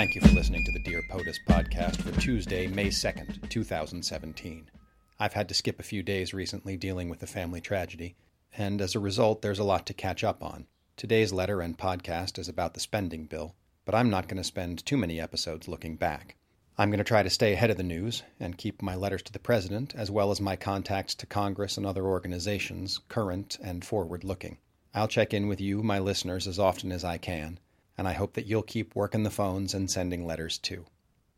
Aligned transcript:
Thank 0.00 0.14
you 0.14 0.22
for 0.22 0.34
listening 0.34 0.64
to 0.64 0.72
the 0.72 0.78
Dear 0.78 1.02
POTUS 1.10 1.40
podcast 1.46 2.00
for 2.00 2.18
Tuesday, 2.18 2.66
May 2.66 2.86
2nd, 2.86 3.50
2017. 3.50 4.70
I've 5.18 5.34
had 5.34 5.46
to 5.50 5.54
skip 5.54 5.78
a 5.78 5.82
few 5.82 6.02
days 6.02 6.32
recently 6.32 6.78
dealing 6.78 7.10
with 7.10 7.22
a 7.22 7.26
family 7.26 7.60
tragedy, 7.60 8.16
and 8.56 8.80
as 8.80 8.94
a 8.94 8.98
result, 8.98 9.42
there's 9.42 9.58
a 9.58 9.62
lot 9.62 9.84
to 9.84 9.92
catch 9.92 10.24
up 10.24 10.42
on. 10.42 10.64
Today's 10.96 11.34
letter 11.34 11.60
and 11.60 11.76
podcast 11.76 12.38
is 12.38 12.48
about 12.48 12.72
the 12.72 12.80
spending 12.80 13.26
bill, 13.26 13.54
but 13.84 13.94
I'm 13.94 14.08
not 14.08 14.26
going 14.26 14.38
to 14.38 14.42
spend 14.42 14.86
too 14.86 14.96
many 14.96 15.20
episodes 15.20 15.68
looking 15.68 15.96
back. 15.96 16.34
I'm 16.78 16.88
going 16.88 16.96
to 16.96 17.04
try 17.04 17.22
to 17.22 17.28
stay 17.28 17.52
ahead 17.52 17.68
of 17.68 17.76
the 17.76 17.82
news 17.82 18.22
and 18.40 18.56
keep 18.56 18.80
my 18.80 18.94
letters 18.94 19.22
to 19.24 19.32
the 19.34 19.38
President, 19.38 19.94
as 19.94 20.10
well 20.10 20.30
as 20.30 20.40
my 20.40 20.56
contacts 20.56 21.14
to 21.16 21.26
Congress 21.26 21.76
and 21.76 21.84
other 21.84 22.06
organizations, 22.06 23.00
current 23.10 23.58
and 23.62 23.84
forward 23.84 24.24
looking. 24.24 24.56
I'll 24.94 25.08
check 25.08 25.34
in 25.34 25.46
with 25.46 25.60
you, 25.60 25.82
my 25.82 25.98
listeners, 25.98 26.46
as 26.48 26.58
often 26.58 26.90
as 26.90 27.04
I 27.04 27.18
can, 27.18 27.58
and 28.00 28.08
I 28.08 28.14
hope 28.14 28.32
that 28.32 28.46
you'll 28.46 28.62
keep 28.62 28.96
working 28.96 29.24
the 29.24 29.30
phones 29.30 29.74
and 29.74 29.90
sending 29.90 30.24
letters 30.24 30.56
too. 30.56 30.86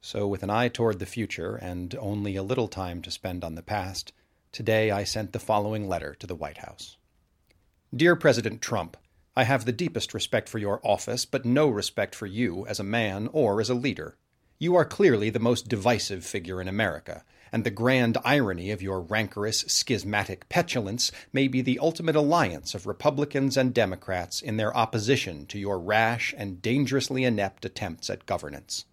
So, 0.00 0.28
with 0.28 0.44
an 0.44 0.50
eye 0.50 0.68
toward 0.68 1.00
the 1.00 1.06
future 1.06 1.56
and 1.56 1.92
only 1.96 2.36
a 2.36 2.42
little 2.44 2.68
time 2.68 3.02
to 3.02 3.10
spend 3.10 3.42
on 3.42 3.56
the 3.56 3.64
past, 3.64 4.12
today 4.52 4.92
I 4.92 5.02
sent 5.02 5.32
the 5.32 5.40
following 5.40 5.88
letter 5.88 6.14
to 6.20 6.26
the 6.28 6.36
White 6.36 6.58
House 6.58 6.98
Dear 7.92 8.14
President 8.14 8.62
Trump, 8.62 8.96
I 9.34 9.42
have 9.42 9.64
the 9.64 9.72
deepest 9.72 10.14
respect 10.14 10.48
for 10.48 10.58
your 10.58 10.80
office, 10.84 11.24
but 11.24 11.44
no 11.44 11.66
respect 11.66 12.14
for 12.14 12.26
you 12.26 12.64
as 12.68 12.78
a 12.78 12.84
man 12.84 13.28
or 13.32 13.60
as 13.60 13.68
a 13.68 13.74
leader. 13.74 14.16
You 14.60 14.76
are 14.76 14.84
clearly 14.84 15.30
the 15.30 15.40
most 15.40 15.68
divisive 15.68 16.24
figure 16.24 16.60
in 16.60 16.68
America, 16.68 17.24
and 17.52 17.64
the 17.64 17.70
grand 17.70 18.16
irony 18.24 18.70
of 18.70 18.82
your 18.82 19.00
rancorous, 19.00 19.60
schismatic 19.68 20.48
petulance 20.48 21.12
may 21.32 21.46
be 21.46 21.60
the 21.60 21.78
ultimate 21.78 22.16
alliance 22.16 22.74
of 22.74 22.86
Republicans 22.86 23.56
and 23.56 23.74
Democrats 23.74 24.40
in 24.40 24.56
their 24.56 24.74
opposition 24.76 25.44
to 25.46 25.58
your 25.58 25.78
rash 25.78 26.34
and 26.36 26.62
dangerously 26.62 27.24
inept 27.24 27.64
attempts 27.64 28.08
at 28.08 28.26
governance. 28.26 28.86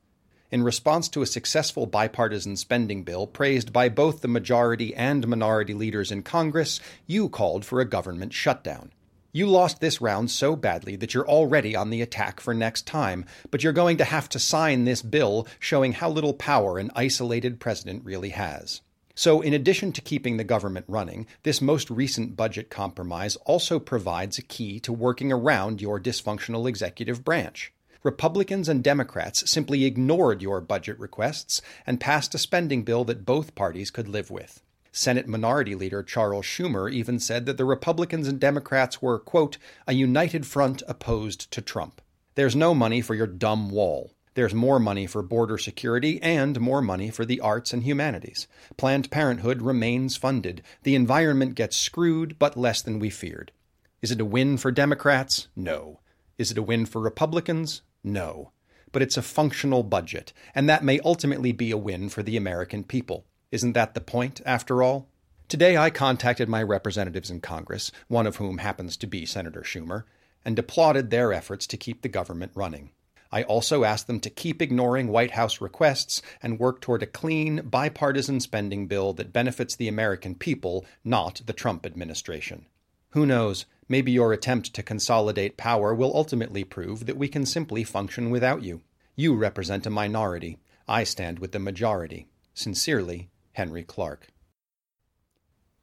In 0.52 0.64
response 0.64 1.08
to 1.10 1.22
a 1.22 1.28
successful 1.28 1.86
bipartisan 1.86 2.58
spending 2.58 3.04
bill 3.04 3.28
praised 3.28 3.72
by 3.72 3.88
both 3.88 4.22
the 4.22 4.28
majority 4.28 4.96
and 4.96 5.28
minority 5.28 5.74
leaders 5.74 6.12
in 6.12 6.24
Congress, 6.24 6.80
you 7.06 7.30
called 7.30 7.64
for 7.64 7.80
a 7.80 7.86
government 7.86 8.34
shutdown. 8.34 8.92
You 9.32 9.46
lost 9.46 9.80
this 9.80 10.02
round 10.02 10.32
so 10.32 10.56
badly 10.56 10.96
that 10.96 11.14
you're 11.14 11.28
already 11.28 11.76
on 11.76 11.92
the 11.92 12.02
attack 12.02 12.40
for 12.40 12.56
next 12.56 12.88
time, 12.88 13.26
but 13.52 13.64
you're 13.64 13.74
going 13.74 13.98
to 13.98 14.04
have 14.04 14.28
to 14.30 14.40
sign 14.40 14.86
this 14.86 15.04
bill 15.04 15.48
showing 15.60 15.94
how 15.94 16.10
little 16.10 16.34
power 16.34 16.80
an 16.80 16.90
isolated 16.96 17.60
president 17.60 18.04
really 18.04 18.30
has. 18.30 18.82
So, 19.14 19.42
in 19.42 19.54
addition 19.54 19.92
to 19.92 20.02
keeping 20.02 20.38
the 20.38 20.44
government 20.44 20.86
running, 20.88 21.28
this 21.44 21.62
most 21.62 21.92
recent 21.92 22.36
budget 22.36 22.72
compromise 22.72 23.36
also 23.46 23.78
provides 23.78 24.40
a 24.40 24.42
key 24.42 24.80
to 24.80 24.92
working 24.92 25.32
around 25.32 25.80
your 25.80 26.00
dysfunctional 26.00 26.68
executive 26.68 27.24
branch. 27.24 27.72
Republicans 28.02 28.68
and 28.68 28.84
Democrats 28.84 29.48
simply 29.52 29.86
ignored 29.86 30.42
your 30.42 30.60
budget 30.60 30.98
requests 30.98 31.62
and 31.86 32.00
passed 32.00 32.34
a 32.34 32.40
spending 32.40 32.84
bill 32.84 33.04
that 33.04 33.26
both 33.26 33.54
parties 33.54 33.92
could 33.92 34.08
live 34.08 34.32
with. 34.32 34.64
Senate 35.00 35.30
Minority 35.30 35.76
Leader 35.76 36.04
Charles 36.04 36.46
Schumer 36.46 36.92
even 36.92 37.20
said 37.20 37.46
that 37.46 37.56
the 37.56 37.64
Republicans 37.64 38.28
and 38.28 38.38
Democrats 38.38 39.02
were, 39.02 39.18
quote, 39.18 39.58
a 39.88 39.94
united 39.94 40.46
front 40.46 40.84
opposed 40.90 41.50
to 41.52 41.62
Trump. 41.62 42.02
There's 42.36 42.54
no 42.54 42.76
money 42.76 43.00
for 43.00 43.16
your 43.16 43.26
dumb 43.26 43.70
wall. 43.70 44.12
There's 44.34 44.54
more 44.54 44.78
money 44.78 45.08
for 45.08 45.22
border 45.22 45.58
security 45.58 46.22
and 46.22 46.60
more 46.60 46.82
money 46.82 47.12
for 47.12 47.24
the 47.24 47.40
arts 47.40 47.72
and 47.72 47.84
humanities. 47.84 48.46
Planned 48.76 49.10
Parenthood 49.10 49.62
remains 49.62 50.18
funded. 50.18 50.64
The 50.84 50.96
environment 50.96 51.56
gets 51.56 51.78
screwed, 51.78 52.38
but 52.38 52.58
less 52.58 52.82
than 52.82 53.00
we 53.00 53.10
feared. 53.10 53.54
Is 54.02 54.12
it 54.12 54.20
a 54.20 54.26
win 54.26 54.58
for 54.58 54.70
Democrats? 54.70 55.48
No. 55.56 56.02
Is 56.38 56.52
it 56.52 56.58
a 56.58 56.62
win 56.62 56.86
for 56.86 57.00
Republicans? 57.00 57.84
No. 58.04 58.52
But 58.92 59.02
it's 59.02 59.16
a 59.16 59.22
functional 59.22 59.84
budget, 59.84 60.34
and 60.54 60.68
that 60.68 60.84
may 60.84 61.00
ultimately 61.06 61.54
be 61.54 61.72
a 61.72 61.78
win 61.78 62.10
for 62.10 62.22
the 62.22 62.36
American 62.36 62.84
people. 62.84 63.24
Isn't 63.52 63.74
that 63.74 63.96
the 63.96 64.02
point, 64.02 64.42
after 64.46 64.84
all? 64.84 65.08
Today 65.48 65.76
I 65.76 65.90
contacted 65.90 66.48
my 66.48 66.62
representatives 66.62 67.32
in 67.32 67.42
Congress, 67.42 67.92
one 68.08 68.28
of 68.28 68.36
whom 68.36 68.60
happens 68.60 68.96
to 68.98 69.08
be 69.08 69.26
Senator 69.26 69.62
Schumer, 69.62 70.04
and 70.46 70.60
applauded 70.60 71.10
their 71.10 71.34
efforts 71.34 71.66
to 71.68 71.78
keep 71.78 72.04
the 72.04 72.10
government 72.10 72.52
running. 72.54 72.92
I 73.32 73.42
also 73.42 73.84
asked 73.84 74.06
them 74.06 74.20
to 74.20 74.30
keep 74.30 74.62
ignoring 74.62 75.08
White 75.08 75.32
House 75.32 75.62
requests 75.62 76.22
and 76.44 76.60
work 76.60 76.80
toward 76.80 77.02
a 77.02 77.08
clean, 77.08 77.62
bipartisan 77.64 78.40
spending 78.40 78.86
bill 78.86 79.14
that 79.14 79.34
benefits 79.34 79.76
the 79.76 79.88
American 79.88 80.36
people, 80.36 80.86
not 81.04 81.42
the 81.48 81.54
Trump 81.54 81.88
administration. 81.88 82.68
Who 83.12 83.26
knows, 83.26 83.66
maybe 83.88 84.12
your 84.12 84.32
attempt 84.32 84.76
to 84.76 84.84
consolidate 84.84 85.58
power 85.58 85.96
will 85.96 86.16
ultimately 86.16 86.64
prove 86.64 87.08
that 87.08 87.18
we 87.18 87.28
can 87.28 87.48
simply 87.48 87.84
function 87.84 88.30
without 88.30 88.62
you. 88.62 88.82
You 89.16 89.36
represent 89.36 89.88
a 89.88 89.90
minority. 89.90 90.60
I 90.88 91.04
stand 91.04 91.40
with 91.40 91.52
the 91.52 91.60
majority. 91.60 92.28
Sincerely, 92.54 93.30
Henry 93.54 93.84
Clark. 93.84 94.28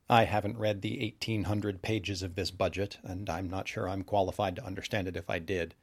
I 0.09 0.23
haven't 0.23 0.57
read 0.57 0.83
the 0.83 1.01
1800 1.01 1.83
pages 1.83 2.23
of 2.23 2.37
this 2.37 2.53
budget, 2.53 2.99
and 3.03 3.29
I'm 3.29 3.51
not 3.51 3.67
sure 3.67 3.89
I'm 3.89 4.05
qualified 4.05 4.55
to 4.57 4.65
understand 4.65 5.09
it 5.09 5.17
if 5.17 5.29
I 5.29 5.41
did, 5.41 5.75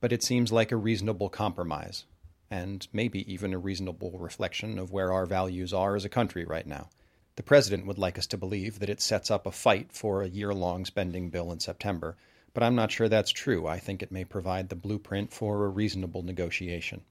but 0.00 0.12
it 0.12 0.22
seems 0.22 0.52
like 0.52 0.70
a 0.70 0.76
reasonable 0.76 1.28
compromise, 1.28 2.04
and 2.48 2.86
maybe 2.92 3.30
even 3.30 3.52
a 3.52 3.58
reasonable 3.58 4.18
reflection 4.18 4.78
of 4.78 4.92
where 4.92 5.12
our 5.12 5.26
values 5.26 5.72
are 5.72 5.96
as 5.96 6.04
a 6.04 6.08
country 6.08 6.44
right 6.44 6.66
now. 6.66 6.90
The 7.34 7.42
President 7.42 7.86
would 7.86 7.98
like 7.98 8.18
us 8.18 8.28
to 8.28 8.38
believe 8.38 8.78
that 8.78 8.90
it 8.90 9.00
sets 9.00 9.30
up 9.30 9.44
a 9.44 9.50
fight 9.50 9.90
for 9.90 10.22
a 10.22 10.28
year 10.28 10.54
long 10.54 10.84
spending 10.84 11.28
bill 11.28 11.50
in 11.50 11.58
September, 11.58 12.16
but 12.54 12.62
I'm 12.62 12.76
not 12.76 12.92
sure 12.92 13.08
that's 13.08 13.32
true. 13.32 13.66
I 13.66 13.80
think 13.80 14.00
it 14.00 14.12
may 14.12 14.24
provide 14.24 14.68
the 14.68 14.76
blueprint 14.76 15.32
for 15.32 15.64
a 15.64 15.68
reasonable 15.68 16.22
negotiation. 16.22 17.02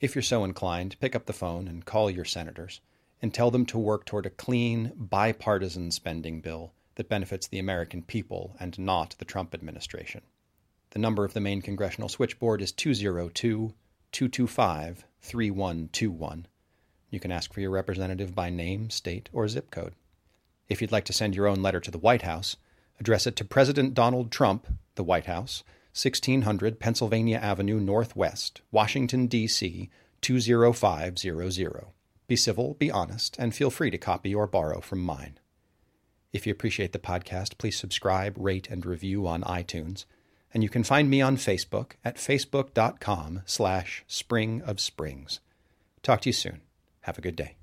If 0.00 0.14
you're 0.14 0.22
so 0.22 0.44
inclined, 0.44 1.00
pick 1.00 1.16
up 1.16 1.26
the 1.26 1.32
phone 1.32 1.66
and 1.66 1.84
call 1.84 2.08
your 2.08 2.24
senators 2.24 2.80
and 3.22 3.32
tell 3.32 3.50
them 3.50 3.66
to 3.66 3.78
work 3.78 4.04
toward 4.04 4.26
a 4.26 4.30
clean, 4.30 4.92
bipartisan 4.96 5.90
spending 5.90 6.40
bill 6.40 6.72
that 6.94 7.08
benefits 7.08 7.46
the 7.46 7.58
American 7.58 8.02
people 8.02 8.56
and 8.58 8.78
not 8.78 9.14
the 9.18 9.24
Trump 9.24 9.54
administration. 9.54 10.22
The 10.90 10.98
number 10.98 11.24
of 11.24 11.34
the 11.34 11.40
main 11.40 11.62
congressional 11.62 12.08
switchboard 12.08 12.60
is 12.60 12.72
202 12.72 13.74
225 14.12 15.04
3121. 15.20 16.46
You 17.10 17.20
can 17.20 17.32
ask 17.32 17.52
for 17.52 17.60
your 17.60 17.70
representative 17.70 18.34
by 18.34 18.50
name, 18.50 18.90
state, 18.90 19.28
or 19.32 19.46
zip 19.48 19.70
code. 19.70 19.94
If 20.68 20.80
you'd 20.80 20.92
like 20.92 21.04
to 21.06 21.12
send 21.12 21.34
your 21.34 21.46
own 21.46 21.62
letter 21.62 21.80
to 21.80 21.90
the 21.90 21.98
White 21.98 22.22
House, 22.22 22.56
address 22.98 23.26
it 23.26 23.36
to 23.36 23.44
President 23.44 23.94
Donald 23.94 24.30
Trump, 24.30 24.66
the 24.94 25.04
White 25.04 25.26
House, 25.26 25.64
1600 25.92 26.78
Pennsylvania 26.78 27.38
Avenue 27.38 27.80
Northwest, 27.80 28.60
Washington, 28.70 29.26
D.C. 29.26 29.90
20500. 30.20 31.86
Be 32.30 32.36
civil, 32.36 32.74
be 32.74 32.92
honest, 32.92 33.34
and 33.40 33.52
feel 33.52 33.70
free 33.70 33.90
to 33.90 33.98
copy 33.98 34.32
or 34.32 34.46
borrow 34.46 34.80
from 34.80 35.00
mine. 35.00 35.40
If 36.32 36.46
you 36.46 36.52
appreciate 36.52 36.92
the 36.92 37.00
podcast, 37.00 37.58
please 37.58 37.76
subscribe, 37.76 38.36
rate, 38.38 38.68
and 38.70 38.86
review 38.86 39.26
on 39.26 39.42
iTunes. 39.42 40.04
And 40.54 40.62
you 40.62 40.68
can 40.68 40.84
find 40.84 41.10
me 41.10 41.20
on 41.20 41.36
Facebook 41.36 41.94
at 42.04 42.18
facebook.com 42.18 43.42
slash 43.46 44.04
spring 44.06 44.62
of 44.62 44.78
springs. 44.78 45.40
Talk 46.04 46.20
to 46.20 46.28
you 46.28 46.32
soon. 46.32 46.60
Have 47.00 47.18
a 47.18 47.20
good 47.20 47.34
day. 47.34 47.56